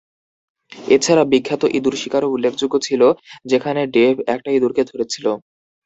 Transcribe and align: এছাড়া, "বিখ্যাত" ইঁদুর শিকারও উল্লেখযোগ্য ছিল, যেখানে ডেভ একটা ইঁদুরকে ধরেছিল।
এছাড়া, 0.91 1.23
"বিখ্যাত" 1.25 1.63
ইঁদুর 1.77 1.95
শিকারও 1.97 2.31
উল্লেখযোগ্য 2.31 2.75
ছিল, 2.81 3.01
যেখানে 3.45 3.81
ডেভ 3.95 4.15
একটা 4.27 4.49
ইঁদুরকে 4.51 4.83
ধরেছিল। 4.85 5.25